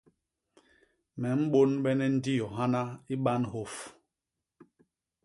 [1.19, 2.81] Me mbônbene ndiô hana
[3.13, 3.73] i banhôp.